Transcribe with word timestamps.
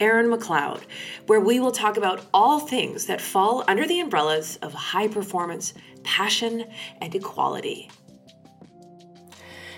Erin 0.00 0.26
McLeod, 0.26 0.82
where 1.26 1.40
we 1.40 1.60
will 1.60 1.70
talk 1.70 1.96
about 1.96 2.26
all 2.34 2.58
things 2.58 3.06
that 3.06 3.20
fall 3.20 3.62
under 3.68 3.86
the 3.86 4.00
umbrellas 4.00 4.56
of 4.60 4.72
high 4.72 5.06
performance, 5.06 5.72
passion, 6.02 6.64
and 7.00 7.14
equality. 7.14 7.90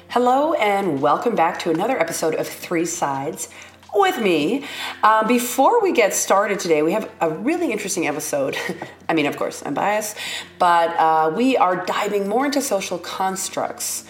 Hello, 0.08 0.54
and 0.54 1.02
welcome 1.02 1.34
back 1.34 1.58
to 1.58 1.70
another 1.70 2.00
episode 2.00 2.34
of 2.34 2.48
Three 2.48 2.86
Sides 2.86 3.50
with 3.94 4.18
me. 4.18 4.64
Uh, 5.02 5.26
before 5.26 5.82
we 5.82 5.92
get 5.92 6.14
started 6.14 6.60
today, 6.60 6.82
we 6.82 6.92
have 6.92 7.10
a 7.20 7.30
really 7.30 7.72
interesting 7.72 8.06
episode. 8.06 8.56
I 9.08 9.14
mean, 9.14 9.26
of 9.26 9.36
course, 9.36 9.62
I'm 9.66 9.74
biased, 9.74 10.16
but 10.58 10.90
uh, 10.96 11.32
we 11.34 11.56
are 11.56 11.84
diving 11.84 12.28
more 12.28 12.46
into 12.46 12.62
social 12.62 12.98
constructs 12.98 14.04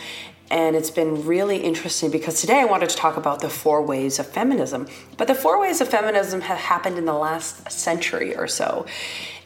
and 0.50 0.76
it's 0.76 0.90
been 0.90 1.26
really 1.26 1.58
interesting 1.58 2.10
because 2.10 2.40
today 2.40 2.60
I 2.60 2.64
wanted 2.64 2.88
to 2.90 2.96
talk 2.96 3.16
about 3.16 3.40
the 3.40 3.50
four 3.50 3.82
waves 3.82 4.18
of 4.20 4.28
feminism. 4.28 4.86
But 5.16 5.26
the 5.26 5.34
four 5.34 5.60
waves 5.60 5.80
of 5.80 5.88
feminism 5.88 6.42
have 6.42 6.58
happened 6.58 6.98
in 6.98 7.04
the 7.04 7.14
last 7.14 7.70
century 7.70 8.36
or 8.36 8.46
so. 8.46 8.86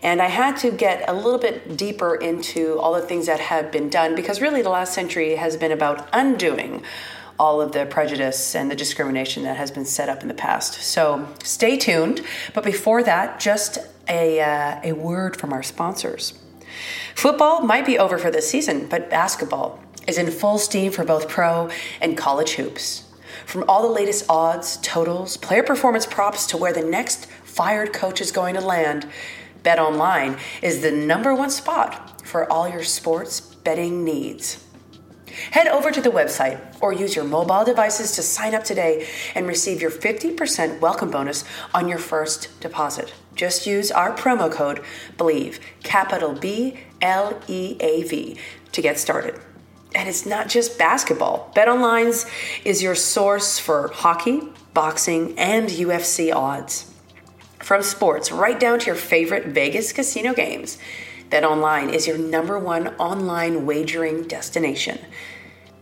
And 0.02 0.20
I 0.20 0.26
had 0.26 0.56
to 0.58 0.70
get 0.70 1.08
a 1.08 1.14
little 1.14 1.38
bit 1.38 1.76
deeper 1.76 2.14
into 2.14 2.78
all 2.78 2.92
the 2.94 3.00
things 3.00 3.26
that 3.26 3.40
have 3.40 3.72
been 3.72 3.88
done 3.88 4.14
because 4.14 4.40
really 4.42 4.60
the 4.60 4.70
last 4.70 4.92
century 4.92 5.36
has 5.36 5.56
been 5.56 5.72
about 5.72 6.06
undoing 6.12 6.82
all 7.38 7.62
of 7.62 7.72
the 7.72 7.86
prejudice 7.86 8.54
and 8.54 8.70
the 8.70 8.76
discrimination 8.76 9.44
that 9.44 9.56
has 9.56 9.70
been 9.70 9.86
set 9.86 10.10
up 10.10 10.20
in 10.20 10.28
the 10.28 10.34
past. 10.34 10.74
So 10.74 11.26
stay 11.42 11.78
tuned. 11.78 12.20
But 12.52 12.64
before 12.64 13.02
that, 13.04 13.40
just 13.40 13.78
a, 14.06 14.40
uh, 14.40 14.80
a 14.84 14.92
word 14.92 15.38
from 15.38 15.54
our 15.54 15.62
sponsors. 15.62 16.34
Football 17.14 17.62
might 17.62 17.86
be 17.86 17.98
over 17.98 18.18
for 18.18 18.30
this 18.30 18.48
season, 18.48 18.86
but 18.86 19.10
basketball 19.10 19.78
is 20.10 20.18
in 20.18 20.28
full 20.28 20.58
steam 20.58 20.90
for 20.90 21.04
both 21.04 21.28
pro 21.28 21.70
and 22.00 22.18
college 22.18 22.54
hoops. 22.54 23.04
From 23.46 23.64
all 23.68 23.82
the 23.82 23.94
latest 23.94 24.26
odds, 24.28 24.76
totals, 24.82 25.36
player 25.36 25.62
performance 25.62 26.04
props 26.04 26.48
to 26.48 26.56
where 26.56 26.72
the 26.72 26.82
next 26.82 27.26
fired 27.44 27.92
coach 27.92 28.20
is 28.20 28.32
going 28.32 28.56
to 28.56 28.60
land, 28.60 29.08
Bet 29.62 29.78
Online 29.78 30.36
is 30.62 30.82
the 30.82 30.90
number 30.90 31.32
one 31.32 31.50
spot 31.50 32.26
for 32.26 32.50
all 32.52 32.68
your 32.68 32.82
sports 32.82 33.40
betting 33.40 34.04
needs. 34.04 34.64
Head 35.52 35.68
over 35.68 35.92
to 35.92 36.00
the 36.00 36.10
website 36.10 36.60
or 36.80 36.92
use 36.92 37.14
your 37.14 37.24
mobile 37.24 37.64
devices 37.64 38.12
to 38.16 38.22
sign 38.22 38.52
up 38.52 38.64
today 38.64 39.06
and 39.36 39.46
receive 39.46 39.80
your 39.80 39.92
50% 39.92 40.80
welcome 40.80 41.12
bonus 41.12 41.44
on 41.72 41.86
your 41.86 41.98
first 41.98 42.60
deposit. 42.60 43.14
Just 43.36 43.64
use 43.64 43.92
our 43.92 44.12
promo 44.12 44.50
code 44.50 44.82
BLEAV, 45.16 45.60
capital 45.84 46.32
B 46.32 46.80
L 47.00 47.40
E 47.46 47.76
A 47.78 48.02
V, 48.02 48.36
to 48.72 48.82
get 48.82 48.98
started. 48.98 49.40
And 49.94 50.08
it's 50.08 50.24
not 50.24 50.48
just 50.48 50.78
basketball. 50.78 51.52
BetOnline 51.54 52.28
is 52.64 52.82
your 52.82 52.94
source 52.94 53.58
for 53.58 53.88
hockey, 53.88 54.40
boxing, 54.72 55.36
and 55.38 55.68
UFC 55.68 56.34
odds. 56.34 56.92
From 57.58 57.82
sports 57.82 58.32
right 58.32 58.58
down 58.58 58.78
to 58.80 58.86
your 58.86 58.94
favorite 58.94 59.46
Vegas 59.46 59.92
casino 59.92 60.32
games, 60.32 60.78
BetOnline 61.28 61.92
is 61.92 62.06
your 62.06 62.18
number 62.18 62.58
one 62.58 62.88
online 62.96 63.66
wagering 63.66 64.26
destination. 64.26 64.98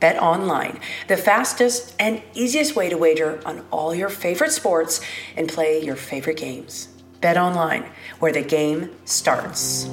BetOnline, 0.01 0.81
the 1.09 1.17
fastest 1.17 1.95
and 1.99 2.23
easiest 2.35 2.77
way 2.77 2.89
to 2.89 2.97
wager 2.97 3.41
on 3.45 3.65
all 3.71 3.95
your 3.95 4.09
favorite 4.09 4.53
sports 4.53 5.01
and 5.37 5.49
play 5.49 5.83
your 5.83 5.97
favorite 5.97 6.37
games. 6.37 6.89
BetOnline, 7.21 7.89
where 8.21 8.33
the 8.33 8.43
game 8.43 8.91
starts. 9.05 9.89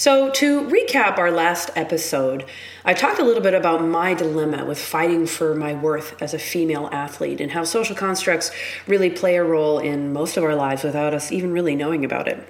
So, 0.00 0.30
to 0.30 0.62
recap 0.62 1.18
our 1.18 1.30
last 1.30 1.68
episode, 1.76 2.46
I 2.86 2.94
talked 2.94 3.18
a 3.18 3.22
little 3.22 3.42
bit 3.42 3.52
about 3.52 3.84
my 3.84 4.14
dilemma 4.14 4.64
with 4.64 4.78
fighting 4.78 5.26
for 5.26 5.54
my 5.54 5.74
worth 5.74 6.16
as 6.22 6.32
a 6.32 6.38
female 6.38 6.88
athlete 6.90 7.38
and 7.38 7.52
how 7.52 7.64
social 7.64 7.94
constructs 7.94 8.50
really 8.86 9.10
play 9.10 9.36
a 9.36 9.44
role 9.44 9.78
in 9.78 10.10
most 10.10 10.38
of 10.38 10.42
our 10.42 10.54
lives 10.54 10.84
without 10.84 11.12
us 11.12 11.30
even 11.30 11.52
really 11.52 11.76
knowing 11.76 12.02
about 12.02 12.28
it. 12.28 12.48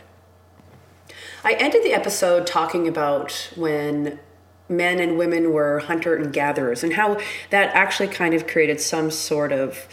I 1.43 1.55
ended 1.55 1.83
the 1.83 1.93
episode 1.93 2.47
talking 2.47 2.87
about 2.87 3.51
when 3.57 4.21
men 4.69 5.01
and 5.01 5.19
women 5.19 5.53
were 5.53 5.81
hunter 5.81 6.15
and 6.15 6.33
gatherers 6.33 6.85
and 6.85 6.93
how 6.93 7.19
that 7.51 7.75
actually 7.75 8.11
kind 8.11 8.33
of 8.33 8.47
created 8.47 8.81
some 8.81 9.11
sort 9.11 9.51
of 9.51 9.89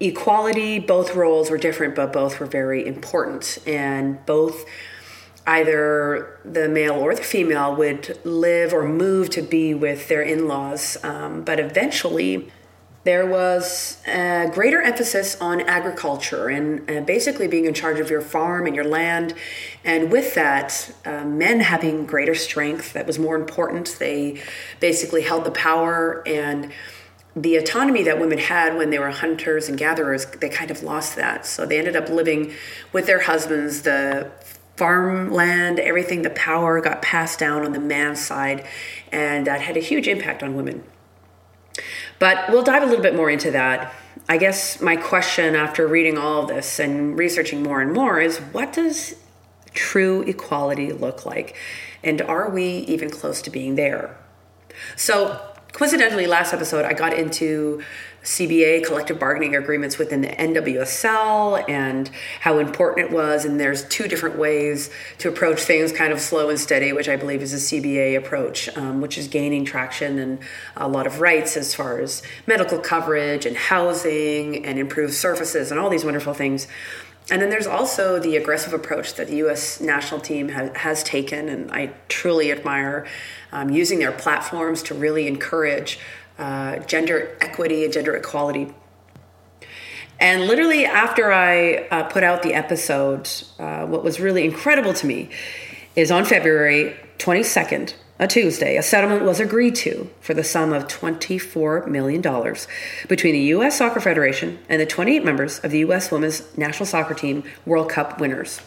equality. 0.00 0.80
Both 0.80 1.14
roles 1.14 1.52
were 1.52 1.58
different, 1.58 1.94
but 1.94 2.12
both 2.12 2.40
were 2.40 2.46
very 2.46 2.84
important, 2.84 3.58
and 3.64 4.26
both 4.26 4.64
either 5.46 6.38
the 6.44 6.68
male 6.68 6.94
or 6.94 7.14
the 7.14 7.22
female 7.22 7.74
would 7.76 8.18
live 8.24 8.72
or 8.72 8.86
move 8.86 9.30
to 9.30 9.42
be 9.42 9.74
with 9.74 10.08
their 10.08 10.22
in 10.22 10.48
laws. 10.48 10.96
Um, 11.04 11.42
but 11.42 11.60
eventually, 11.60 12.50
there 13.06 13.24
was 13.24 14.02
a 14.08 14.50
greater 14.52 14.82
emphasis 14.82 15.40
on 15.40 15.60
agriculture 15.60 16.48
and, 16.48 16.90
and, 16.90 17.06
basically 17.06 17.46
being 17.46 17.64
in 17.64 17.72
charge 17.72 18.00
of 18.00 18.10
your 18.10 18.20
farm 18.20 18.66
and 18.66 18.74
your 18.74 18.84
land. 18.84 19.32
And 19.84 20.10
with 20.10 20.34
that, 20.34 20.92
uh, 21.04 21.24
men 21.24 21.60
having 21.60 22.04
greater 22.04 22.34
strength, 22.34 22.94
that 22.94 23.06
was 23.06 23.16
more 23.16 23.36
important. 23.36 23.94
They 24.00 24.42
basically 24.80 25.22
held 25.22 25.44
the 25.44 25.52
power 25.52 26.24
and 26.26 26.72
the 27.36 27.56
autonomy 27.56 28.02
that 28.02 28.18
women 28.18 28.38
had 28.38 28.76
when 28.76 28.90
they 28.90 28.98
were 28.98 29.10
hunters 29.10 29.68
and 29.68 29.78
gatherers, 29.78 30.26
they 30.40 30.48
kind 30.48 30.70
of 30.72 30.82
lost 30.82 31.14
that. 31.16 31.46
So 31.46 31.64
they 31.64 31.78
ended 31.78 31.94
up 31.94 32.08
living 32.08 32.54
with 32.92 33.06
their 33.06 33.20
husbands. 33.20 33.82
The 33.82 34.32
farmland, 34.76 35.78
everything, 35.78 36.22
the 36.22 36.30
power 36.30 36.80
got 36.80 37.02
passed 37.02 37.38
down 37.38 37.64
on 37.64 37.72
the 37.72 37.80
man's 37.80 38.24
side, 38.24 38.66
and 39.10 39.46
that 39.46 39.60
had 39.60 39.76
a 39.76 39.80
huge 39.80 40.06
impact 40.06 40.42
on 40.42 40.54
women. 40.54 40.84
But 42.18 42.50
we'll 42.50 42.62
dive 42.62 42.82
a 42.82 42.86
little 42.86 43.02
bit 43.02 43.14
more 43.14 43.30
into 43.30 43.50
that. 43.50 43.94
I 44.28 44.38
guess 44.38 44.80
my 44.80 44.96
question 44.96 45.54
after 45.54 45.86
reading 45.86 46.18
all 46.18 46.42
of 46.42 46.48
this 46.48 46.78
and 46.78 47.18
researching 47.18 47.62
more 47.62 47.80
and 47.80 47.92
more 47.92 48.20
is 48.20 48.38
what 48.38 48.72
does 48.72 49.14
true 49.72 50.22
equality 50.22 50.92
look 50.92 51.26
like? 51.26 51.56
And 52.02 52.22
are 52.22 52.50
we 52.50 52.64
even 52.64 53.10
close 53.10 53.42
to 53.42 53.50
being 53.50 53.76
there? 53.76 54.16
So, 54.96 55.40
coincidentally, 55.72 56.26
last 56.26 56.52
episode 56.52 56.84
I 56.84 56.92
got 56.92 57.12
into 57.12 57.82
CBA 58.26 58.84
collective 58.84 59.20
bargaining 59.20 59.54
agreements 59.54 59.98
within 59.98 60.20
the 60.20 60.28
NWSL 60.28 61.64
and 61.68 62.10
how 62.40 62.58
important 62.58 63.06
it 63.06 63.12
was. 63.12 63.44
And 63.44 63.60
there's 63.60 63.84
two 63.84 64.08
different 64.08 64.36
ways 64.36 64.90
to 65.18 65.28
approach 65.28 65.60
things 65.60 65.92
kind 65.92 66.12
of 66.12 66.20
slow 66.20 66.48
and 66.48 66.58
steady, 66.58 66.92
which 66.92 67.08
I 67.08 67.14
believe 67.14 67.40
is 67.40 67.54
a 67.54 67.56
CBA 67.56 68.18
approach, 68.18 68.68
um, 68.76 69.00
which 69.00 69.16
is 69.16 69.28
gaining 69.28 69.64
traction 69.64 70.18
and 70.18 70.40
a 70.76 70.88
lot 70.88 71.06
of 71.06 71.20
rights 71.20 71.56
as 71.56 71.72
far 71.72 72.00
as 72.00 72.20
medical 72.48 72.80
coverage 72.80 73.46
and 73.46 73.56
housing 73.56 74.66
and 74.66 74.76
improved 74.76 75.14
services 75.14 75.70
and 75.70 75.78
all 75.78 75.88
these 75.88 76.04
wonderful 76.04 76.34
things. 76.34 76.66
And 77.30 77.40
then 77.40 77.50
there's 77.50 77.66
also 77.66 78.18
the 78.18 78.36
aggressive 78.36 78.72
approach 78.72 79.14
that 79.14 79.28
the 79.28 79.36
U.S. 79.36 79.80
national 79.80 80.20
team 80.20 80.48
ha- 80.48 80.70
has 80.74 81.02
taken, 81.02 81.48
and 81.48 81.70
I 81.72 81.92
truly 82.08 82.52
admire 82.52 83.06
um, 83.52 83.70
using 83.70 83.98
their 83.98 84.12
platforms 84.12 84.82
to 84.84 84.94
really 84.94 85.26
encourage 85.26 85.98
uh, 86.38 86.78
gender 86.80 87.36
equity 87.40 87.84
and 87.84 87.92
gender 87.92 88.14
equality. 88.16 88.72
And 90.18 90.46
literally, 90.46 90.86
after 90.86 91.32
I 91.32 91.88
uh, 91.90 92.04
put 92.04 92.22
out 92.22 92.42
the 92.42 92.54
episode, 92.54 93.28
uh, 93.58 93.86
what 93.86 94.02
was 94.02 94.18
really 94.18 94.44
incredible 94.44 94.94
to 94.94 95.06
me 95.06 95.30
is 95.94 96.10
on 96.10 96.24
February 96.24 96.96
22nd, 97.18 97.94
a 98.18 98.26
Tuesday, 98.26 98.78
a 98.78 98.82
settlement 98.82 99.24
was 99.24 99.40
agreed 99.40 99.74
to 99.76 100.10
for 100.20 100.32
the 100.32 100.42
sum 100.42 100.72
of 100.72 100.88
$24 100.88 101.86
million 101.86 102.22
between 103.08 103.34
the 103.34 103.40
U.S. 103.40 103.76
Soccer 103.76 104.00
Federation 104.00 104.58
and 104.70 104.80
the 104.80 104.86
28 104.86 105.22
members 105.22 105.58
of 105.58 105.70
the 105.70 105.80
U.S. 105.80 106.10
Women's 106.10 106.56
National 106.56 106.86
Soccer 106.86 107.12
Team 107.12 107.44
World 107.66 107.90
Cup 107.90 108.18
winners. 108.18 108.62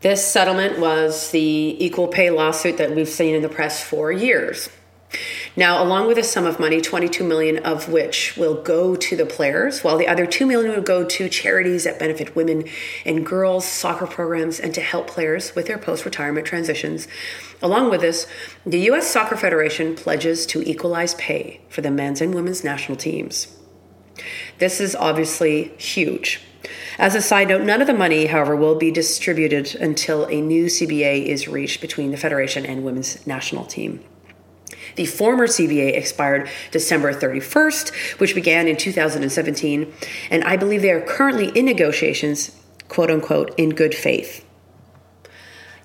This 0.00 0.24
settlement 0.24 0.78
was 0.78 1.32
the 1.32 1.76
equal 1.84 2.06
pay 2.06 2.30
lawsuit 2.30 2.78
that 2.78 2.94
we've 2.94 3.08
seen 3.08 3.34
in 3.34 3.42
the 3.42 3.48
press 3.48 3.82
for 3.82 4.12
years. 4.12 4.68
Now, 5.56 5.82
along 5.82 6.06
with 6.06 6.18
a 6.18 6.22
sum 6.22 6.46
of 6.46 6.60
money, 6.60 6.80
22 6.80 7.24
million 7.24 7.58
of 7.58 7.88
which 7.88 8.36
will 8.36 8.62
go 8.62 8.94
to 8.94 9.16
the 9.16 9.26
players, 9.26 9.82
while 9.82 9.98
the 9.98 10.06
other 10.06 10.24
2 10.24 10.46
million 10.46 10.72
will 10.72 10.82
go 10.82 11.04
to 11.04 11.28
charities 11.28 11.84
that 11.84 11.98
benefit 11.98 12.36
women 12.36 12.68
and 13.04 13.26
girls 13.26 13.66
soccer 13.66 14.06
programs 14.06 14.60
and 14.60 14.72
to 14.74 14.80
help 14.80 15.08
players 15.08 15.54
with 15.54 15.66
their 15.66 15.78
post-retirement 15.78 16.46
transitions. 16.46 17.08
Along 17.60 17.90
with 17.90 18.00
this, 18.00 18.26
the 18.64 18.80
US 18.90 19.10
Soccer 19.10 19.36
Federation 19.36 19.96
pledges 19.96 20.46
to 20.46 20.62
equalize 20.62 21.14
pay 21.14 21.60
for 21.68 21.80
the 21.80 21.90
men's 21.90 22.20
and 22.20 22.34
women's 22.34 22.62
national 22.62 22.96
teams. 22.96 23.56
This 24.58 24.80
is 24.80 24.94
obviously 24.94 25.72
huge. 25.78 26.40
As 26.98 27.14
a 27.14 27.22
side 27.22 27.48
note, 27.48 27.62
none 27.62 27.80
of 27.80 27.86
the 27.86 27.94
money, 27.94 28.26
however, 28.26 28.54
will 28.54 28.74
be 28.74 28.90
distributed 28.90 29.74
until 29.74 30.26
a 30.26 30.40
new 30.40 30.66
CBA 30.66 31.26
is 31.26 31.48
reached 31.48 31.80
between 31.80 32.10
the 32.10 32.18
Federation 32.18 32.66
and 32.66 32.84
women's 32.84 33.26
national 33.26 33.64
team. 33.64 34.04
The 34.96 35.06
former 35.06 35.46
CBA 35.46 35.96
expired 35.96 36.48
December 36.70 37.12
31st, 37.12 38.18
which 38.18 38.34
began 38.34 38.68
in 38.68 38.76
2017, 38.76 39.92
and 40.30 40.44
I 40.44 40.56
believe 40.56 40.82
they 40.82 40.90
are 40.90 41.00
currently 41.00 41.48
in 41.48 41.64
negotiations, 41.64 42.56
quote 42.88 43.10
unquote, 43.10 43.54
in 43.58 43.70
good 43.70 43.94
faith. 43.94 44.44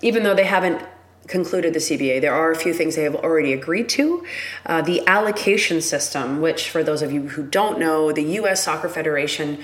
Even 0.01 0.23
though 0.23 0.35
they 0.35 0.45
haven't 0.45 0.81
concluded 1.27 1.73
the 1.73 1.79
CBA, 1.79 2.21
there 2.21 2.33
are 2.33 2.51
a 2.51 2.55
few 2.55 2.73
things 2.73 2.95
they 2.95 3.03
have 3.03 3.15
already 3.15 3.53
agreed 3.53 3.89
to. 3.89 4.23
Uh, 4.65 4.81
the 4.81 5.05
allocation 5.07 5.81
system, 5.81 6.41
which, 6.41 6.69
for 6.69 6.83
those 6.83 7.01
of 7.01 7.11
you 7.11 7.29
who 7.29 7.43
don't 7.43 7.79
know, 7.79 8.11
the 8.11 8.23
U.S. 8.23 8.63
Soccer 8.63 8.89
Federation 8.89 9.63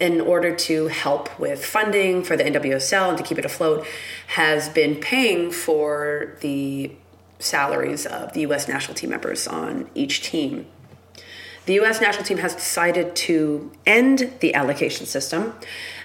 in 0.00 0.20
order 0.20 0.54
to 0.54 0.88
help 0.88 1.38
with 1.38 1.64
funding 1.64 2.22
for 2.24 2.36
the 2.36 2.44
NWSL 2.44 3.10
and 3.10 3.18
to 3.18 3.22
keep 3.22 3.38
it 3.38 3.44
afloat, 3.44 3.86
has 4.28 4.68
been 4.68 4.96
paying 4.96 5.50
for 5.50 6.36
the 6.40 6.92
salaries 7.38 8.06
of 8.06 8.32
the 8.32 8.40
U.S. 8.42 8.68
national 8.68 8.94
team 8.94 9.10
members 9.10 9.46
on 9.46 9.88
each 9.94 10.22
team. 10.22 10.66
The 11.66 11.74
U.S. 11.74 12.00
national 12.00 12.24
team 12.24 12.38
has 12.38 12.54
decided 12.54 13.16
to 13.16 13.72
end 13.86 14.34
the 14.40 14.54
allocation 14.54 15.06
system. 15.06 15.54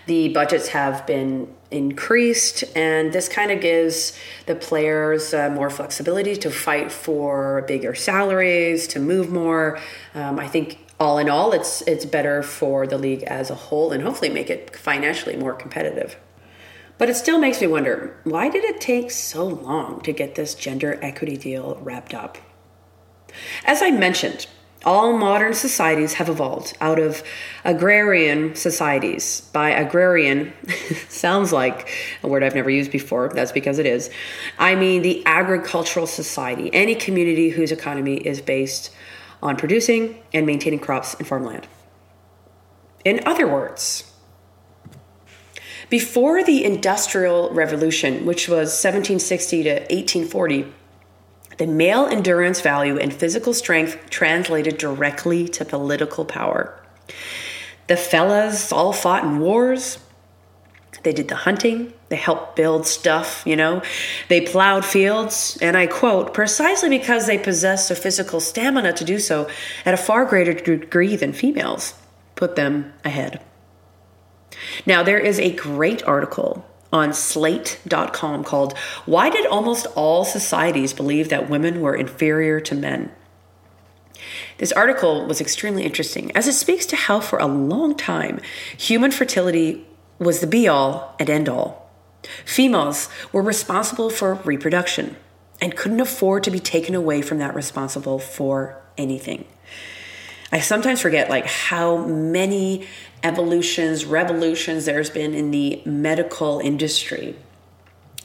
The 0.06 0.30
budgets 0.30 0.70
have 0.70 1.06
been 1.06 1.54
increased, 1.70 2.64
and 2.76 3.12
this 3.12 3.28
kind 3.28 3.52
of 3.52 3.60
gives 3.60 4.18
the 4.46 4.56
players 4.56 5.34
uh, 5.34 5.50
more 5.50 5.70
flexibility 5.70 6.36
to 6.38 6.50
fight 6.50 6.92
for 6.92 7.64
bigger 7.68 7.94
salaries, 7.94 8.88
to 8.88 9.00
move 9.00 9.30
more. 9.30 9.80
Um, 10.16 10.40
I 10.40 10.48
think 10.48 10.80
all 11.00 11.18
in 11.18 11.30
all, 11.30 11.52
it's 11.52 11.82
it's 11.84 12.06
better 12.06 12.42
for 12.42 12.88
the 12.88 12.98
league 12.98 13.24
as 13.24 13.50
a 13.50 13.56
whole, 13.56 13.92
and 13.92 14.02
hopefully 14.02 14.30
make 14.30 14.50
it 14.50 14.76
financially 14.76 15.36
more 15.36 15.54
competitive. 15.54 16.18
But 17.00 17.10
it 17.10 17.16
still 17.16 17.40
makes 17.40 17.62
me 17.62 17.68
wonder 17.68 18.16
why 18.26 18.50
did 18.50 18.66
it 18.66 18.82
take 18.82 19.10
so 19.10 19.46
long 19.46 20.02
to 20.02 20.12
get 20.12 20.36
this 20.36 20.54
gender 20.54 21.00
equity 21.02 21.38
deal 21.38 21.80
wrapped 21.82 22.14
up? 22.14 22.38
As 23.66 23.82
I 23.82 23.90
mentioned, 23.90 24.48
all 24.84 25.18
modern 25.18 25.54
societies 25.54 26.14
have 26.16 26.28
evolved 26.28 26.78
out 26.82 27.00
of 27.00 27.24
agrarian 27.64 28.54
societies. 28.54 29.42
By 29.54 29.70
agrarian, 29.70 30.52
sounds 31.08 31.54
like 31.54 31.90
a 32.22 32.28
word 32.28 32.44
I've 32.44 32.56
never 32.56 32.70
used 32.70 32.92
before, 32.92 33.30
that's 33.30 33.54
because 33.54 33.80
it 33.80 33.86
is. 33.86 34.10
I 34.58 34.76
mean 34.76 35.02
the 35.02 35.24
agricultural 35.26 36.06
society, 36.06 36.70
any 36.74 36.96
community 36.96 37.50
whose 37.50 37.72
economy 37.72 38.18
is 38.18 38.42
based 38.42 38.92
on 39.42 39.56
producing 39.56 40.22
and 40.34 40.46
maintaining 40.46 40.80
crops 40.80 41.14
and 41.14 41.26
farmland. 41.26 41.66
In 43.06 43.26
other 43.26 43.48
words, 43.48 44.09
before 45.90 46.44
the 46.44 46.64
Industrial 46.64 47.50
Revolution, 47.52 48.26
which 48.26 48.48
was 48.48 48.70
1760 48.70 49.64
to 49.64 49.70
1840, 49.72 50.74
the 51.58 51.68
male 51.68 52.06
endurance 52.06 52.62
value 52.62 52.98
and 52.98 53.12
physical 53.12 53.54
strength 53.54 54.10
translated 54.10 54.78
directly 54.78 55.48
to 55.50 55.66
political 55.66 56.26
power. 56.26 56.80
The 57.88 57.98
fellas 57.98 58.72
all 58.72 58.94
fought 58.94 59.24
in 59.24 59.40
wars. 59.40 59.98
They 61.04 61.12
did 61.12 61.28
the 61.28 61.36
hunting. 61.36 61.92
They 62.10 62.18
helped 62.18 62.56
build 62.56 62.86
stuff, 62.86 63.44
you 63.46 63.56
know. 63.56 63.82
They 64.28 64.42
plowed 64.42 64.86
fields, 64.86 65.58
and 65.62 65.76
I 65.76 65.88
quote, 65.88 66.34
precisely 66.34 66.90
because 66.90 67.26
they 67.26 67.38
possessed 67.38 67.90
a 67.90 67.96
physical 67.96 68.40
stamina 68.40 68.94
to 68.94 69.04
do 69.04 69.18
so 69.20 69.50
at 69.86 69.94
a 69.94 69.98
far 69.98 70.26
greater 70.26 70.54
degree 70.54 71.16
than 71.16 71.34
females, 71.34 71.94
put 72.36 72.56
them 72.56 72.94
ahead. 73.04 73.42
Now, 74.86 75.04
there 75.04 75.20
is 75.20 75.40
a 75.40 75.56
great 75.56 76.04
article 76.04 76.66
on 76.92 77.14
slate.com 77.14 78.44
called 78.44 78.78
Why 79.06 79.30
Did 79.30 79.46
Almost 79.46 79.86
All 79.96 80.26
Societies 80.26 80.94
Believe 80.94 81.30
That 81.30 81.50
Women 81.50 81.82
Were 81.82 81.96
Inferior 81.96 82.60
to 82.62 82.76
Men? 82.76 83.12
This 84.58 84.72
article 84.72 85.26
was 85.26 85.40
extremely 85.40 85.84
interesting 85.84 86.32
as 86.36 86.48
it 86.48 86.54
speaks 86.54 86.86
to 86.88 86.96
how, 86.96 87.20
for 87.20 87.40
a 87.40 87.48
long 87.48 87.96
time, 87.96 88.42
human 88.78 89.12
fertility 89.12 89.86
was 90.18 90.42
the 90.42 90.48
be 90.48 90.68
all 90.68 91.16
and 91.20 91.30
end 91.30 91.48
all. 91.48 91.90
Females 92.44 93.08
were 93.32 93.42
responsible 93.42 94.10
for 94.10 94.34
reproduction 94.34 95.16
and 95.62 95.78
couldn't 95.78 96.02
afford 96.02 96.44
to 96.44 96.52
be 96.52 96.60
taken 96.60 96.96
away 96.96 97.22
from 97.22 97.38
that 97.38 97.56
responsible 97.56 98.20
for 98.20 98.82
anything. 98.98 99.46
I 100.52 100.60
sometimes 100.60 101.02
forget 101.02 101.30
like 101.30 101.46
how 101.46 101.98
many 101.98 102.88
evolutions, 103.24 104.06
revolutions 104.06 104.86
there's 104.86 105.10
been 105.10 105.34
in 105.34 105.52
the 105.52 105.82
medical 105.86 106.60
industry. 106.60 107.36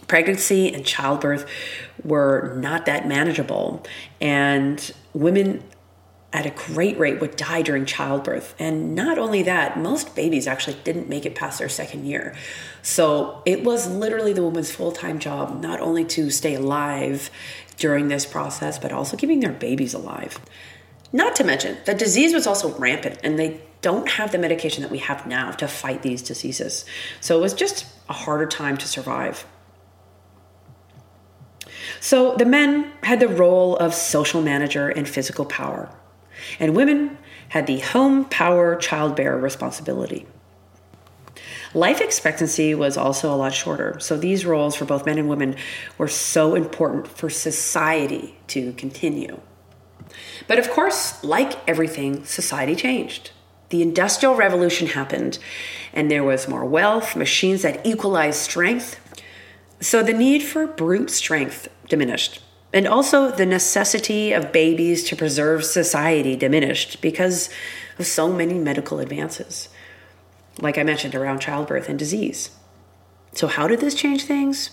Pregnancy 0.07 0.73
and 0.73 0.85
childbirth 0.85 1.47
were 2.03 2.57
not 2.59 2.87
that 2.87 3.09
manageable, 3.09 3.85
and 4.21 4.93
women 5.15 5.63
at 6.35 6.47
a 6.47 6.51
great 6.51 6.99
rate 6.99 7.21
would 7.21 7.37
die 7.37 7.63
during 7.63 7.87
childbirth. 7.87 8.57
And 8.59 8.95
not 8.95 9.19
only 9.19 9.45
that, 9.45 9.79
most 9.79 10.17
babies 10.17 10.49
actually 10.49 10.77
didn't 10.83 11.09
make 11.09 11.25
it 11.25 11.37
past 11.37 11.61
their 11.61 11.69
second 11.69 12.07
year. 12.07 12.35
So 12.83 13.41
it 13.47 13.63
was 13.63 13.89
literally 13.89 14.33
the 14.33 14.43
woman's 14.43 14.71
full 14.71 14.91
time 14.91 15.21
job, 15.21 15.63
not 15.63 15.81
only 15.81 16.05
to 16.07 16.31
stay 16.31 16.55
alive 16.55 17.31
during 17.77 18.09
this 18.09 18.27
process, 18.27 18.79
but 18.81 18.93
also 18.93 19.17
keeping 19.17 19.41
their 19.41 19.53
babies 19.53 19.95
alive. 19.95 20.41
Not 21.15 21.37
to 21.37 21.45
mention, 21.45 21.77
the 21.87 21.95
disease 21.95 22.35
was 22.35 22.45
also 22.45 22.77
rampant 22.77 23.21
and 23.23 23.39
they 23.39 23.61
don't 23.83 24.09
have 24.09 24.33
the 24.33 24.39
medication 24.39 24.83
that 24.83 24.91
we 24.91 24.99
have 24.99 25.29
now 25.29 25.53
to 25.53 25.69
fight 25.69 26.03
these 26.03 26.23
diseases. 26.23 26.85
So 27.21 27.39
it 27.39 27.41
was 27.41 27.55
just 27.55 27.87
a 28.09 28.13
harder 28.13 28.47
time 28.47 28.77
to 28.79 28.89
survive. 28.89 29.47
So 32.01 32.35
the 32.35 32.45
men 32.45 32.91
had 33.05 33.21
the 33.21 33.29
role 33.29 33.77
of 33.77 33.95
social 33.95 34.43
manager 34.43 34.89
and 34.89 35.09
physical 35.09 35.45
power, 35.45 35.89
and 36.59 36.75
women 36.75 37.17
had 37.51 37.69
the 37.69 37.79
home 37.79 38.25
power 38.25 38.75
childbearer 38.75 39.39
responsibility. 39.39 40.27
Life 41.75 42.01
expectancy 42.01 42.75
was 42.75 42.97
also 42.97 43.33
a 43.33 43.37
lot 43.37 43.55
shorter, 43.55 44.01
so 44.01 44.17
these 44.17 44.45
roles 44.45 44.75
for 44.75 44.85
both 44.85 45.07
men 45.07 45.19
and 45.19 45.29
women 45.29 45.55
were 45.97 46.09
so 46.09 46.57
important 46.57 47.07
for 47.07 47.31
society 47.31 48.37
to 48.49 48.73
continue. 48.73 49.41
But 50.47 50.59
of 50.59 50.71
course, 50.71 51.23
like 51.25 51.57
everything, 51.69 52.25
society 52.25 52.75
changed. 52.75 53.31
The 53.71 53.83
Industrial 53.83 54.35
Revolution 54.35 54.89
happened, 54.89 55.39
and 55.93 56.11
there 56.11 56.25
was 56.25 56.49
more 56.49 56.65
wealth, 56.65 57.17
machines 57.17 57.63
that 57.63 57.85
equalized 57.85 58.39
strength. 58.39 59.01
So 59.81 60.03
the 60.03 60.13
need 60.13 60.43
for 60.43 60.67
brute 60.67 61.11
strength 61.11 61.69
diminished. 61.89 62.41
And 62.73 62.89
also, 62.89 63.31
the 63.31 63.47
necessity 63.47 64.33
of 64.33 64.51
babies 64.51 65.05
to 65.05 65.17
preserve 65.17 65.65
society 65.65 66.35
diminished 66.35 67.01
because 67.01 67.49
of 68.01 68.07
so 68.07 68.33
many 68.33 68.55
medical 68.55 68.99
advances, 68.99 69.69
like 70.61 70.77
I 70.77 70.83
mentioned, 70.83 71.15
around 71.15 71.39
childbirth 71.39 71.89
and 71.89 71.97
disease. 71.99 72.51
So, 73.33 73.47
how 73.47 73.69
did 73.69 73.81
this 73.81 73.95
change 73.95 74.25
things? 74.25 74.71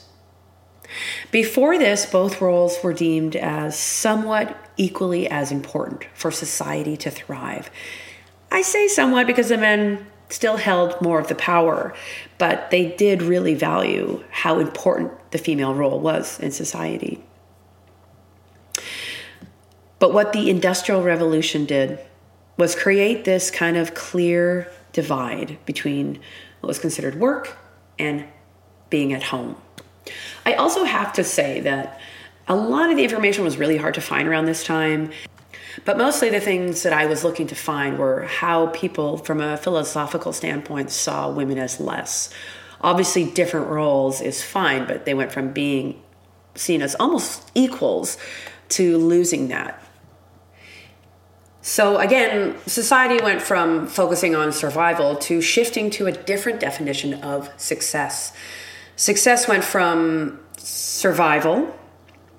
Before 1.32 1.78
this, 1.78 2.06
both 2.06 2.42
roles 2.42 2.78
were 2.84 2.94
deemed 2.94 3.36
as 3.36 3.78
somewhat 3.78 4.58
equally 4.82 5.30
as 5.30 5.52
important 5.52 6.06
for 6.16 6.32
society 6.32 6.98
to 6.98 7.12
thrive. 7.12 7.70
I 8.52 8.64
say 8.64 8.88
somewhat 8.88 9.28
because 9.28 9.50
the 9.50 9.58
men 9.58 10.08
still 10.30 10.58
held 10.58 11.00
more 11.02 11.20
of 11.20 11.28
the 11.28 11.36
power, 11.36 11.94
but 12.40 12.72
they 12.72 12.88
did 12.96 13.22
really 13.22 13.54
value 13.54 14.24
how 14.32 14.58
important 14.58 15.12
the 15.30 15.38
female 15.38 15.76
role 15.76 16.00
was 16.00 16.40
in 16.40 16.52
society. 16.52 17.24
But 20.00 20.14
what 20.14 20.34
the 20.34 20.50
Industrial 20.50 21.04
Revolution 21.04 21.66
did 21.66 22.00
was 22.58 22.74
create 22.74 23.24
this 23.24 23.52
kind 23.52 23.78
of 23.78 23.94
clear 23.94 24.72
divide 24.94 25.60
between 25.66 26.20
what 26.60 26.70
was 26.70 26.80
considered 26.80 27.20
work 27.20 27.56
and 28.00 28.26
being 28.90 29.14
at 29.14 29.24
home. 29.24 29.58
I 30.44 30.54
also 30.54 30.86
have 30.86 31.14
to 31.14 31.24
say 31.24 31.60
that 31.60 32.02
a 32.48 32.56
lot 32.56 32.90
of 32.90 32.98
the 32.98 33.04
information 33.04 33.44
was 33.44 33.58
really 33.58 33.78
hard 33.78 33.94
to 33.96 34.02
find 34.02 34.28
around 34.28 34.46
this 34.46 34.64
time. 34.64 35.12
But 35.86 35.98
mostly 35.98 36.30
the 36.30 36.42
things 36.42 36.84
that 36.84 36.94
I 36.94 37.06
was 37.06 37.24
looking 37.24 37.48
to 37.48 37.56
find 37.56 37.98
were 37.98 38.24
how 38.24 38.68
people, 38.68 39.18
from 39.18 39.40
a 39.40 39.58
philosophical 39.58 40.34
standpoint, 40.34 40.92
saw 40.92 41.32
women 41.32 41.58
as 41.58 41.80
less. 41.80 42.30
Obviously, 42.82 43.26
different 43.26 43.68
roles 43.68 44.22
is 44.22 44.44
fine, 44.44 44.86
but 44.86 45.06
they 45.06 45.14
went 45.14 45.32
from 45.32 45.54
being 45.54 46.02
seen 46.56 46.82
as 46.82 46.96
almost 46.96 47.50
equals 47.56 48.18
to 48.70 48.98
losing 48.98 49.48
that. 49.50 49.82
So, 51.62 52.00
again, 52.00 52.58
society 52.66 53.24
went 53.24 53.42
from 53.42 53.86
focusing 53.86 54.36
on 54.36 54.52
survival 54.52 55.16
to 55.18 55.42
shifting 55.42 55.92
to 55.92 56.08
a 56.08 56.12
different 56.12 56.60
definition 56.60 57.14
of 57.24 57.50
success. 57.58 58.34
Success 58.96 59.48
went 59.48 59.64
from 59.64 60.40
survival 60.58 61.74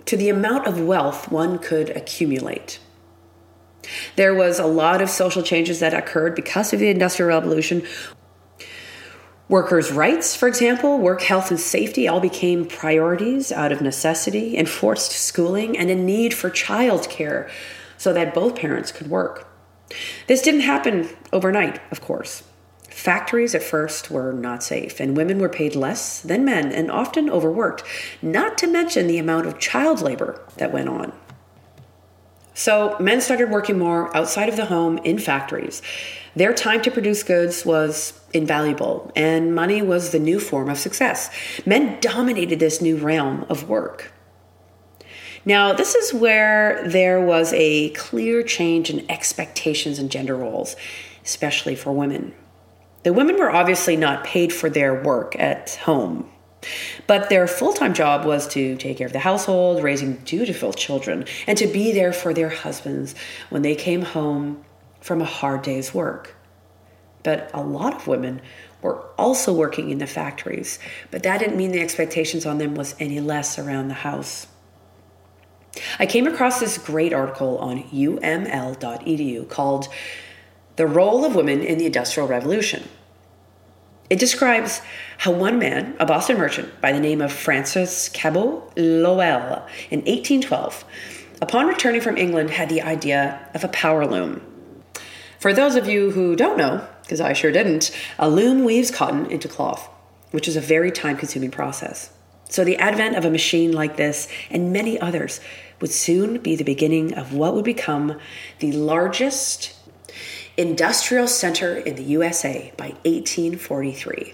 to 0.07 0.17
the 0.17 0.29
amount 0.29 0.67
of 0.67 0.81
wealth 0.81 1.31
one 1.31 1.59
could 1.59 1.91
accumulate. 1.91 2.79
There 4.17 4.35
was 4.35 4.59
a 4.59 4.67
lot 4.67 5.03
of 5.03 5.11
social 5.11 5.43
changes 5.43 5.81
that 5.81 5.95
occurred 5.95 6.35
because 6.35 6.73
of 6.73 6.81
the 6.81 6.89
Industrial 6.89 7.29
Revolution. 7.29 7.87
Workers' 9.49 9.93
rights, 9.93 10.35
for 10.35 10.49
example, 10.49 10.99
work 10.99 11.23
health 11.23 11.51
and 11.51 11.61
safety 11.61 12.09
all 12.09 12.21
became 12.21 12.65
priorities 12.65 13.53
out 13.53 13.73
of 13.73 13.83
necessity, 13.83 14.57
enforced 14.57 15.13
schooling, 15.13 15.77
and 15.77 15.91
a 15.91 15.95
need 15.95 16.33
for 16.33 16.49
childcare 16.49 17.51
so 17.99 18.13
that 18.13 18.35
both 18.35 18.57
parents 18.57 18.93
could 18.93 19.09
work. 19.09 19.49
This 20.27 20.43
didn't 20.43 20.61
happen 20.61 21.09
overnight, 21.33 21.81
of 21.91 22.01
course. 22.01 22.45
Factories 22.93 23.55
at 23.55 23.63
first 23.63 24.11
were 24.11 24.33
not 24.33 24.63
safe, 24.63 25.01
and 25.01 25.17
women 25.17 25.39
were 25.39 25.49
paid 25.49 25.75
less 25.75 26.21
than 26.21 26.45
men 26.45 26.71
and 26.71 26.91
often 26.91 27.31
overworked, 27.31 27.83
not 28.21 28.59
to 28.59 28.67
mention 28.67 29.07
the 29.07 29.19
amount 29.19 29.47
of 29.47 29.59
child 29.59 30.03
labor 30.03 30.41
that 30.59 30.73
went 30.73 30.89
on. 30.89 31.13
So, 32.55 32.97
men 33.01 33.23
started 33.23 33.51
working 33.51 33.79
more 33.79 34.15
outside 34.15 34.51
of 34.51 34.57
the 34.57 34.67
home 34.67 34.99
in 34.99 35.19
factories. 35.19 35.81
Their 36.37 36.53
time 36.53 36.83
to 36.83 36.91
produce 36.91 37.23
goods 37.23 37.65
was 37.65 38.21
invaluable, 38.35 39.11
and 39.17 39.55
money 39.55 39.81
was 39.81 40.11
the 40.11 40.19
new 40.19 40.39
form 40.39 40.69
of 40.69 40.79
success. 40.79 41.31
Men 41.65 41.99
dominated 42.01 42.61
this 42.61 42.83
new 42.83 42.99
realm 42.99 43.47
of 43.49 43.71
work. 43.71 44.13
Now, 45.47 45.73
this 45.73 45.95
is 45.95 46.13
where 46.13 46.87
there 46.87 47.21
was 47.21 47.53
a 47.55 47.89
clear 47.91 48.43
change 48.43 48.91
in 48.91 49.11
expectations 49.11 49.99
and 49.99 50.11
gender 50.11 50.37
roles, 50.37 50.77
especially 51.25 51.75
for 51.75 51.91
women. 51.93 52.35
The 53.03 53.13
women 53.13 53.37
were 53.37 53.51
obviously 53.51 53.97
not 53.97 54.25
paid 54.25 54.53
for 54.53 54.71
their 54.71 55.03
work 55.03 55.35
at 55.39 55.75
home, 55.83 56.31
but 57.07 57.29
their 57.29 57.49
full 57.49 57.73
time 57.73 57.95
job 57.95 58.25
was 58.25 58.47
to 58.49 58.77
take 58.77 58.99
care 58.99 59.07
of 59.07 59.13
the 59.13 59.19
household, 59.19 59.83
raising 59.83 60.17
dutiful 60.19 60.73
children, 60.73 61.25
and 61.47 61.59
to 61.59 61.67
be 61.67 61.93
there 61.93 62.13
for 62.13 62.33
their 62.33 62.51
husbands 62.51 63.15
when 63.51 63.63
they 63.63 63.75
came 63.75 64.03
home 64.03 64.65
from 65.01 65.21
a 65.21 65.27
hard 65.27 65.63
day's 65.63 65.93
work. 65.93 66.37
But 67.25 67.51
a 67.53 67.63
lot 67.63 67.95
of 67.95 68.07
women 68.07 68.41
were 68.83 69.01
also 69.17 69.53
working 69.53 69.91
in 69.91 69.99
the 69.99 70.07
factories, 70.07 70.79
but 71.11 71.23
that 71.25 71.39
didn't 71.39 71.57
mean 71.57 71.73
the 71.73 71.81
expectations 71.81 72.47
on 72.47 72.59
them 72.59 72.75
was 72.75 72.95
any 72.99 73.21
less 73.21 73.59
around 73.59 73.89
the 73.89 73.95
house. 73.95 74.47
I 75.99 76.07
came 76.07 76.27
across 76.27 76.61
this 76.61 76.79
great 76.79 77.13
article 77.13 77.59
on 77.59 77.85
uml.edu 77.85 79.49
called 79.49 79.89
The 80.77 80.87
Role 80.87 81.25
of 81.27 81.35
Women 81.35 81.61
in 81.61 81.77
the 81.77 81.85
Industrial 81.85 82.27
Revolution. 82.27 82.89
It 84.09 84.19
describes 84.19 84.81
how 85.19 85.33
one 85.33 85.59
man, 85.59 85.95
a 86.01 86.07
Boston 86.07 86.39
merchant 86.39 86.81
by 86.81 86.93
the 86.93 87.01
name 87.01 87.21
of 87.21 87.31
Francis 87.31 88.09
Cabot 88.09 88.63
Lowell, 88.77 89.67
in 89.91 90.01
1812, 90.01 90.85
upon 91.43 91.67
returning 91.67 92.01
from 92.01 92.17
England, 92.17 92.51
had 92.51 92.71
the 92.71 92.81
idea 92.81 93.47
of 93.53 93.65
a 93.65 93.69
power 93.69 94.07
loom. 94.07 94.41
For 95.39 95.53
those 95.53 95.75
of 95.75 95.89
you 95.89 96.11
who 96.13 96.37
don't 96.37 96.57
know, 96.57 96.87
because 97.03 97.21
I 97.21 97.35
sure 97.35 97.53
didn't, 97.53 97.91
a 98.19 98.31
loom 98.31 98.65
weaves 98.65 98.91
cotton 98.91 99.27
into 99.27 99.49
cloth, 99.49 99.91
which 100.31 100.49
is 100.49 100.57
a 100.57 100.61
very 100.61 100.91
time 100.91 101.19
consuming 101.19 101.51
process. 101.51 102.13
So, 102.49 102.65
the 102.65 102.77
advent 102.77 103.17
of 103.17 103.25
a 103.25 103.31
machine 103.31 103.73
like 103.73 103.97
this 103.97 104.29
and 104.51 104.73
many 104.73 104.99
others 105.01 105.41
would 105.81 105.91
soon 105.91 106.39
be 106.39 106.55
the 106.55 106.65
beginning 106.65 107.13
of 107.15 107.35
what 107.35 107.55
would 107.55 107.65
become 107.65 108.19
the 108.61 108.73
largest 108.73 109.75
industrial 110.63 111.27
center 111.27 111.77
in 111.77 111.97
the 111.97 112.05
USA 112.05 112.73
by 112.77 112.91
1843. 113.05 114.33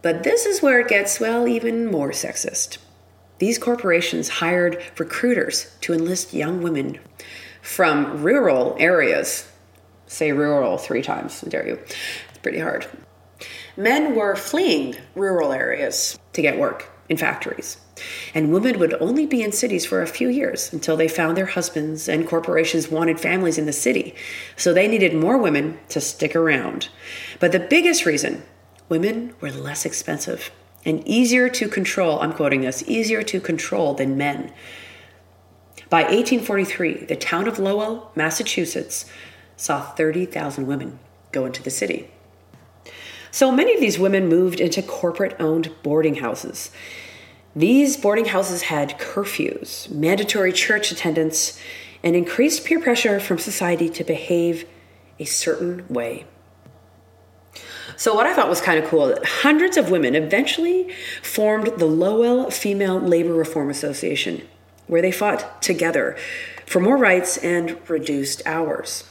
But 0.00 0.22
this 0.22 0.46
is 0.46 0.62
where 0.62 0.80
it 0.80 0.88
gets, 0.88 1.18
well, 1.18 1.48
even 1.48 1.86
more 1.86 2.12
sexist. 2.12 2.78
These 3.38 3.58
corporations 3.58 4.28
hired 4.28 4.80
recruiters 4.96 5.76
to 5.80 5.92
enlist 5.92 6.32
young 6.32 6.62
women 6.62 7.00
from 7.60 8.22
rural 8.22 8.76
areas. 8.78 9.50
Say 10.06 10.30
rural 10.30 10.78
three 10.78 11.02
times, 11.02 11.40
dare 11.40 11.66
you. 11.66 11.74
It's 12.28 12.38
pretty 12.40 12.60
hard. 12.60 12.86
Men 13.76 14.14
were 14.14 14.36
fleeing 14.36 14.94
rural 15.16 15.52
areas 15.52 16.16
to 16.34 16.42
get 16.42 16.58
work 16.58 16.93
in 17.08 17.16
factories. 17.16 17.76
And 18.34 18.52
women 18.52 18.78
would 18.78 18.94
only 19.00 19.26
be 19.26 19.42
in 19.42 19.52
cities 19.52 19.84
for 19.84 20.02
a 20.02 20.06
few 20.06 20.28
years 20.28 20.72
until 20.72 20.96
they 20.96 21.08
found 21.08 21.36
their 21.36 21.46
husbands, 21.46 22.08
and 22.08 22.26
corporations 22.26 22.90
wanted 22.90 23.20
families 23.20 23.58
in 23.58 23.66
the 23.66 23.72
city. 23.72 24.14
So 24.56 24.72
they 24.72 24.88
needed 24.88 25.14
more 25.14 25.38
women 25.38 25.78
to 25.90 26.00
stick 26.00 26.34
around. 26.34 26.88
But 27.40 27.52
the 27.52 27.60
biggest 27.60 28.06
reason 28.06 28.42
women 28.88 29.34
were 29.40 29.50
less 29.50 29.84
expensive 29.84 30.50
and 30.84 31.06
easier 31.06 31.48
to 31.48 31.68
control. 31.68 32.20
I'm 32.20 32.32
quoting 32.32 32.62
this 32.62 32.84
easier 32.86 33.22
to 33.22 33.40
control 33.40 33.94
than 33.94 34.16
men. 34.16 34.52
By 35.88 36.02
1843, 36.02 37.04
the 37.04 37.16
town 37.16 37.46
of 37.46 37.58
Lowell, 37.58 38.10
Massachusetts, 38.14 39.06
saw 39.56 39.80
30,000 39.80 40.66
women 40.66 40.98
go 41.32 41.46
into 41.46 41.62
the 41.62 41.70
city. 41.70 42.10
So 43.34 43.50
many 43.50 43.74
of 43.74 43.80
these 43.80 43.98
women 43.98 44.28
moved 44.28 44.60
into 44.60 44.80
corporate 44.80 45.34
owned 45.40 45.72
boarding 45.82 46.14
houses. 46.14 46.70
These 47.56 47.96
boarding 47.96 48.26
houses 48.26 48.62
had 48.62 48.96
curfews, 48.96 49.90
mandatory 49.90 50.52
church 50.52 50.92
attendance, 50.92 51.58
and 52.04 52.14
increased 52.14 52.64
peer 52.64 52.78
pressure 52.78 53.18
from 53.18 53.40
society 53.40 53.88
to 53.88 54.04
behave 54.04 54.68
a 55.18 55.24
certain 55.24 55.84
way. 55.88 56.26
So, 57.96 58.14
what 58.14 58.28
I 58.28 58.34
thought 58.34 58.48
was 58.48 58.60
kind 58.60 58.78
of 58.78 58.88
cool, 58.88 59.08
that 59.08 59.24
hundreds 59.24 59.76
of 59.76 59.90
women 59.90 60.14
eventually 60.14 60.94
formed 61.20 61.72
the 61.78 61.86
Lowell 61.86 62.52
Female 62.52 63.00
Labor 63.00 63.34
Reform 63.34 63.68
Association, 63.68 64.46
where 64.86 65.02
they 65.02 65.10
fought 65.10 65.60
together 65.60 66.16
for 66.66 66.78
more 66.78 66.96
rights 66.96 67.36
and 67.38 67.76
reduced 67.90 68.42
hours. 68.46 69.10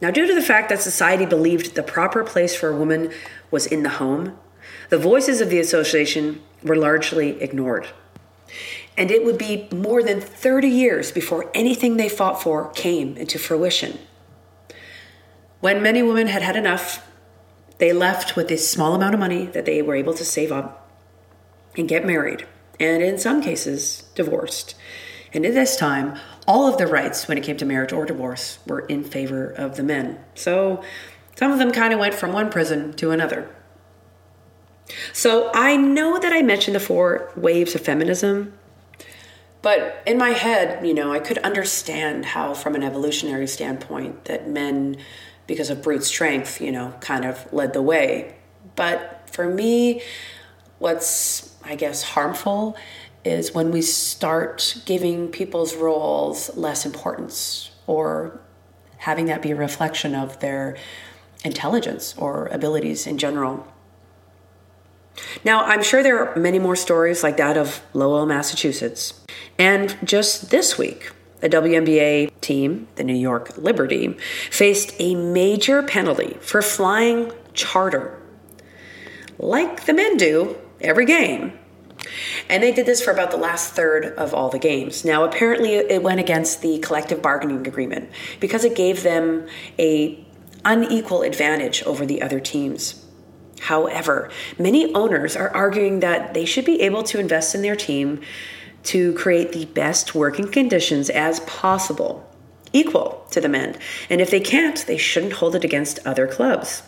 Now, 0.00 0.10
due 0.10 0.26
to 0.26 0.34
the 0.34 0.42
fact 0.42 0.68
that 0.68 0.82
society 0.82 1.24
believed 1.26 1.74
the 1.74 1.82
proper 1.82 2.24
place 2.24 2.54
for 2.54 2.68
a 2.68 2.76
woman 2.76 3.12
was 3.50 3.66
in 3.66 3.82
the 3.82 3.90
home, 3.90 4.36
the 4.90 4.98
voices 4.98 5.40
of 5.40 5.50
the 5.50 5.60
association 5.60 6.42
were 6.62 6.76
largely 6.76 7.40
ignored. 7.42 7.88
And 8.96 9.10
it 9.10 9.24
would 9.24 9.38
be 9.38 9.68
more 9.72 10.02
than 10.02 10.20
30 10.20 10.68
years 10.68 11.10
before 11.10 11.50
anything 11.54 11.96
they 11.96 12.08
fought 12.08 12.42
for 12.42 12.70
came 12.70 13.16
into 13.16 13.38
fruition. 13.38 13.98
When 15.60 15.82
many 15.82 16.02
women 16.02 16.26
had 16.26 16.42
had 16.42 16.56
enough, 16.56 17.08
they 17.78 17.92
left 17.92 18.36
with 18.36 18.50
a 18.50 18.58
small 18.58 18.94
amount 18.94 19.14
of 19.14 19.20
money 19.20 19.46
that 19.46 19.64
they 19.64 19.82
were 19.82 19.96
able 19.96 20.14
to 20.14 20.24
save 20.24 20.52
up 20.52 20.90
and 21.76 21.88
get 21.88 22.06
married, 22.06 22.46
and 22.78 23.02
in 23.02 23.18
some 23.18 23.42
cases, 23.42 24.04
divorced. 24.14 24.74
And 25.34 25.44
at 25.44 25.52
this 25.52 25.76
time, 25.76 26.16
all 26.46 26.68
of 26.68 26.78
the 26.78 26.86
rights 26.86 27.26
when 27.26 27.36
it 27.36 27.42
came 27.42 27.56
to 27.56 27.66
marriage 27.66 27.92
or 27.92 28.06
divorce 28.06 28.60
were 28.66 28.80
in 28.80 29.02
favor 29.02 29.50
of 29.50 29.76
the 29.76 29.82
men. 29.82 30.18
So 30.34 30.82
some 31.36 31.50
of 31.50 31.58
them 31.58 31.72
kind 31.72 31.92
of 31.92 31.98
went 31.98 32.14
from 32.14 32.32
one 32.32 32.50
prison 32.50 32.92
to 32.94 33.10
another. 33.10 33.52
So 35.12 35.50
I 35.52 35.76
know 35.76 36.18
that 36.18 36.32
I 36.32 36.42
mentioned 36.42 36.76
the 36.76 36.80
four 36.80 37.32
waves 37.36 37.74
of 37.74 37.80
feminism, 37.80 38.52
but 39.62 40.02
in 40.06 40.18
my 40.18 40.30
head, 40.30 40.86
you 40.86 40.92
know, 40.92 41.12
I 41.12 41.18
could 41.18 41.38
understand 41.38 42.26
how, 42.26 42.52
from 42.52 42.74
an 42.74 42.82
evolutionary 42.82 43.46
standpoint, 43.46 44.26
that 44.26 44.48
men, 44.48 44.98
because 45.46 45.70
of 45.70 45.82
brute 45.82 46.04
strength, 46.04 46.60
you 46.60 46.70
know, 46.70 46.94
kind 47.00 47.24
of 47.24 47.50
led 47.52 47.72
the 47.72 47.82
way. 47.82 48.36
But 48.76 49.28
for 49.32 49.48
me, 49.48 50.02
what's, 50.78 51.56
I 51.64 51.76
guess, 51.76 52.02
harmful 52.02 52.76
is 53.24 53.54
when 53.54 53.70
we 53.70 53.82
start 53.82 54.76
giving 54.84 55.28
people's 55.28 55.74
roles 55.74 56.54
less 56.56 56.84
importance 56.84 57.70
or 57.86 58.40
having 58.98 59.26
that 59.26 59.42
be 59.42 59.50
a 59.50 59.56
reflection 59.56 60.14
of 60.14 60.38
their 60.40 60.76
intelligence 61.44 62.14
or 62.16 62.46
abilities 62.46 63.06
in 63.06 63.18
general. 63.18 63.66
Now, 65.44 65.64
I'm 65.64 65.82
sure 65.82 66.02
there 66.02 66.26
are 66.26 66.38
many 66.38 66.58
more 66.58 66.76
stories 66.76 67.22
like 67.22 67.36
that 67.36 67.56
of 67.56 67.82
Lowell, 67.92 68.26
Massachusetts. 68.26 69.24
And 69.58 69.96
just 70.04 70.50
this 70.50 70.76
week, 70.76 71.12
the 71.40 71.48
WNBA 71.48 72.40
team, 72.40 72.88
the 72.96 73.04
New 73.04 73.14
York 73.14 73.56
Liberty, 73.58 74.16
faced 74.50 74.94
a 74.98 75.14
major 75.14 75.82
penalty 75.82 76.36
for 76.40 76.62
flying 76.62 77.30
charter, 77.52 78.20
like 79.38 79.84
the 79.84 79.92
men 79.92 80.16
do 80.16 80.56
every 80.80 81.04
game. 81.04 81.58
And 82.48 82.62
they 82.62 82.72
did 82.72 82.86
this 82.86 83.02
for 83.02 83.10
about 83.10 83.30
the 83.30 83.36
last 83.36 83.74
third 83.74 84.04
of 84.04 84.34
all 84.34 84.50
the 84.50 84.58
games. 84.58 85.04
Now, 85.04 85.24
apparently, 85.24 85.74
it 85.74 86.02
went 86.02 86.20
against 86.20 86.62
the 86.62 86.78
collective 86.78 87.22
bargaining 87.22 87.66
agreement 87.66 88.10
because 88.40 88.64
it 88.64 88.76
gave 88.76 89.02
them 89.02 89.46
a 89.78 90.24
unequal 90.64 91.22
advantage 91.22 91.82
over 91.84 92.06
the 92.06 92.22
other 92.22 92.40
teams. 92.40 93.04
However, 93.60 94.30
many 94.58 94.92
owners 94.94 95.36
are 95.36 95.48
arguing 95.50 96.00
that 96.00 96.34
they 96.34 96.44
should 96.44 96.64
be 96.64 96.80
able 96.82 97.02
to 97.04 97.18
invest 97.18 97.54
in 97.54 97.62
their 97.62 97.76
team 97.76 98.20
to 98.84 99.14
create 99.14 99.52
the 99.52 99.64
best 99.66 100.14
working 100.14 100.48
conditions 100.50 101.08
as 101.08 101.40
possible, 101.40 102.28
equal 102.72 103.26
to 103.30 103.40
the 103.40 103.48
men. 103.48 103.76
And 104.10 104.20
if 104.20 104.30
they 104.30 104.40
can't, 104.40 104.84
they 104.86 104.98
shouldn't 104.98 105.34
hold 105.34 105.54
it 105.54 105.64
against 105.64 106.06
other 106.06 106.26
clubs. 106.26 106.82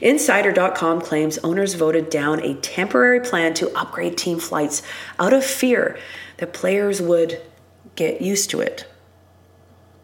Insider.com 0.00 1.00
claims 1.00 1.38
owners 1.38 1.74
voted 1.74 2.10
down 2.10 2.40
a 2.40 2.54
temporary 2.54 3.20
plan 3.20 3.54
to 3.54 3.74
upgrade 3.76 4.18
team 4.18 4.38
flights 4.38 4.82
out 5.18 5.32
of 5.32 5.44
fear 5.44 5.98
that 6.38 6.52
players 6.52 7.00
would 7.00 7.40
get 7.96 8.20
used 8.20 8.50
to 8.50 8.60
it. 8.60 8.86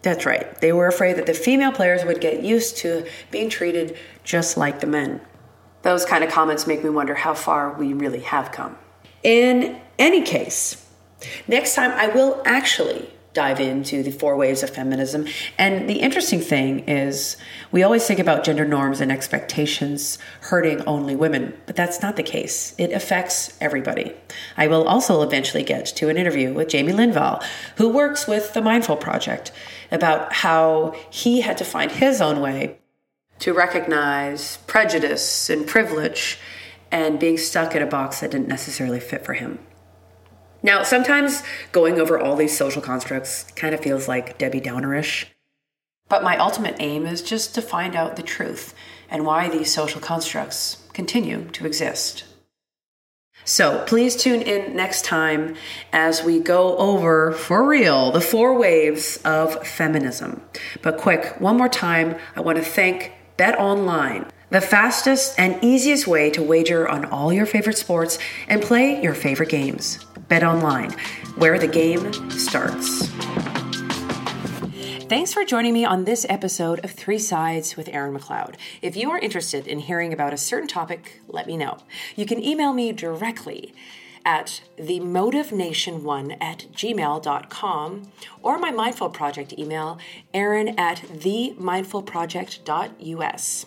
That's 0.03 0.25
right. 0.25 0.59
They 0.61 0.73
were 0.73 0.87
afraid 0.87 1.17
that 1.17 1.27
the 1.27 1.35
female 1.35 1.73
players 1.73 2.05
would 2.05 2.21
get 2.21 2.43
used 2.43 2.79
to 2.79 3.07
being 3.31 3.51
treated 3.51 3.97
just 4.25 4.57
like 4.57 4.81
the 4.81 4.87
men. 4.87 5.21
Those 5.83 6.05
kind 6.05 6.25
of 6.25 6.31
comments 6.31 6.67
make 6.67 6.83
me 6.83 6.91
wonder 6.91 7.15
how 7.15 7.35
far 7.35 7.73
we 7.73 7.93
really 7.93 8.21
have 8.21 8.53
come. 8.53 8.79
In 9.23 9.81
any 9.99 10.23
case, 10.23 10.87
next 11.47 11.75
time 11.75 11.91
I 11.93 12.07
will 12.09 12.43
actually 12.47 13.11
dive 13.33 13.61
into 13.61 14.03
the 14.03 14.11
four 14.11 14.37
waves 14.37 14.63
of 14.63 14.71
feminism. 14.71 15.27
And 15.57 15.89
the 15.89 16.01
interesting 16.01 16.41
thing 16.41 16.81
is, 16.89 17.37
we 17.71 17.83
always 17.83 18.07
think 18.07 18.19
about 18.19 18.45
gender 18.45 18.65
norms 18.65 19.01
and 19.01 19.13
expectations 19.13 20.19
hurting 20.43 20.83
only 20.83 21.15
women, 21.15 21.57
but 21.67 21.77
that's 21.77 22.03
not 22.03 22.17
the 22.17 22.23
case. 22.23 22.75
It 22.77 22.93
affects 22.93 23.57
everybody. 23.61 24.13
I 24.57 24.67
will 24.67 24.89
also 24.89 25.23
eventually 25.23 25.63
get 25.63 25.87
to 25.87 26.09
an 26.09 26.17
interview 26.17 26.53
with 26.53 26.69
Jamie 26.69 26.93
Linval, 26.93 27.43
who 27.77 27.89
works 27.89 28.27
with 28.27 28.53
the 28.53 28.63
Mindful 28.63 28.97
Project, 28.97 29.53
about 29.93 30.33
how 30.33 30.97
he 31.11 31.41
had 31.41 31.59
to 31.59 31.65
find 31.65 31.93
his 31.93 32.21
own 32.21 32.41
way 32.41 32.79
to 33.39 33.53
recognize 33.53 34.59
prejudice 34.67 35.49
and 35.49 35.67
privilege 35.67 36.39
and 36.91 37.19
being 37.19 37.39
stuck 37.39 37.75
in 37.75 37.83
a 37.83 37.87
box 37.87 38.21
that 38.21 38.33
didn't 38.33 38.49
necessarily 38.49 39.01
fit 39.01 39.25
for 39.25 39.35
him. 39.35 39.59
Now, 40.63 40.83
sometimes 40.83 41.43
going 41.73 41.99
over 41.99 42.19
all 42.19 42.37
these 42.37 42.57
social 42.57 42.83
constructs 42.83 43.45
kind 43.57 43.75
of 43.75 43.81
feels 43.81 44.09
like 44.09 44.39
Debbie 44.39 44.61
Downerish. 44.61 45.27
But 46.09 46.23
my 46.23 46.37
ultimate 46.37 46.77
aim 46.81 47.07
is 47.07 47.23
just 47.23 47.55
to 47.55 47.63
find 47.63 47.95
out 47.95 48.17
the 48.17 48.23
truth 48.23 48.75
and 49.09 49.25
why 49.25 49.49
these 49.49 49.73
social 49.73 50.01
constructs 50.01 50.87
continue 50.93 51.45
to 51.53 51.67
exist. 51.67 52.25
So 53.45 53.83
please 53.87 54.17
tune 54.17 54.43
in 54.43 54.77
next 54.77 55.05
time 55.05 55.57
as 55.93 56.23
we 56.23 56.41
go 56.41 56.77
over, 56.77 57.33
for 57.33 57.67
real, 57.67 58.13
the 58.13 58.21
four 58.21 58.59
waves 58.59 59.19
of 59.25 59.67
feminism. 59.67 60.43
But 60.83 60.99
quick, 60.99 61.41
one 61.41 61.57
more 61.57 61.69
time, 61.69 62.17
I 62.37 62.43
want 62.43 62.59
to 62.59 62.65
thank 62.65 63.13
Bet 63.37 63.59
Online, 63.59 64.27
the 64.51 64.61
fastest 64.61 65.35
and 65.39 65.59
easiest 65.63 66.07
way 66.07 66.29
to 66.31 66.43
wager 66.43 66.89
on 66.89 67.05
all 67.07 67.33
your 67.33 67.47
favorite 67.47 67.79
sports 67.79 68.19
and 68.49 68.61
play 68.61 69.03
your 69.03 69.15
favorite 69.15 69.49
games. 69.49 70.05
Bet 70.29 70.45
Online, 70.45 70.93
where 71.37 71.59
the 71.59 71.67
game 71.67 72.13
starts. 72.31 73.09
Thanks 75.09 75.33
for 75.33 75.45
joining 75.45 75.73
me 75.73 75.85
on 75.85 76.05
this 76.05 76.25
episode 76.29 76.85
of 76.85 76.93
Three 76.93 77.19
Sides 77.19 77.77
with 77.77 77.89
Erin 77.89 78.15
McLeod. 78.15 78.55
If 78.81 78.97
you 78.97 79.11
are 79.11 79.19
interested 79.19 79.67
in 79.67 79.81
hearing 79.81 80.13
about 80.13 80.33
a 80.33 80.37
certain 80.37 80.69
topic, 80.69 81.21
let 81.27 81.49
me 81.49 81.57
know. 81.57 81.79
You 82.15 82.27
can 82.27 82.41
email 82.41 82.73
me 82.73 82.93
directly 82.93 83.75
at 84.25 84.63
themotivenation1 84.79 86.37
at 86.41 86.67
gmail.com 86.73 88.13
or 88.43 88.59
my 88.59 88.71
Mindful 88.71 89.11
Project 89.11 89.53
email, 89.59 89.99
Erin 90.33 90.79
at 90.79 90.99
themindfulproject.us. 90.99 93.67